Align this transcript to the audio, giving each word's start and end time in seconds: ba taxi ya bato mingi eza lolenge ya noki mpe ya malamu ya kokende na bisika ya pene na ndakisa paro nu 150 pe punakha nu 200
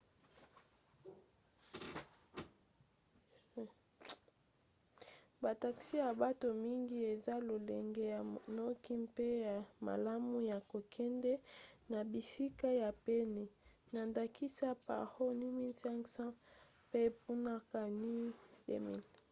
ba 5.41 5.51
taxi 5.61 5.95
ya 6.03 6.09
bato 6.23 6.47
mingi 6.65 6.97
eza 7.13 7.35
lolenge 7.47 8.03
ya 8.13 8.19
noki 8.57 8.93
mpe 9.05 9.27
ya 9.47 9.55
malamu 9.87 10.35
ya 10.51 10.57
kokende 10.71 11.33
na 11.91 11.99
bisika 12.11 12.67
ya 12.81 12.89
pene 13.05 13.43
na 13.93 14.01
ndakisa 14.09 14.69
paro 14.85 15.25
nu 15.39 15.47
150 15.59 16.27
pe 16.91 17.01
punakha 17.23 17.81
nu 17.99 18.13
200 18.67 19.11